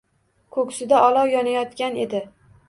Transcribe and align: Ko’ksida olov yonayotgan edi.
Ko’ksida 0.55 1.01
olov 1.09 1.29
yonayotgan 1.33 2.01
edi. 2.07 2.25